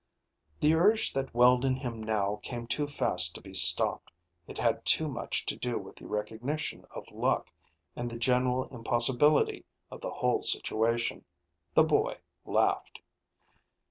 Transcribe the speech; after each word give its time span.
The 0.61 0.73
urge 0.73 1.13
that 1.13 1.31
welled 1.31 1.63
in 1.63 1.75
him 1.75 2.01
now 2.01 2.39
came 2.41 2.65
too 2.65 2.87
fast 2.87 3.35
to 3.35 3.41
be 3.41 3.53
stopped. 3.53 4.09
It 4.47 4.57
had 4.57 4.83
too 4.83 5.07
much 5.07 5.45
to 5.45 5.55
do 5.55 5.77
with 5.77 5.97
the 5.97 6.07
recognition 6.07 6.85
of 6.89 7.05
luck, 7.11 7.53
and 7.95 8.09
the 8.09 8.17
general 8.17 8.63
impossibility 8.69 9.63
of 9.91 10.01
the 10.01 10.09
whole 10.09 10.41
situation. 10.41 11.23
The 11.75 11.83
boy 11.83 12.17
laughed. 12.45 13.01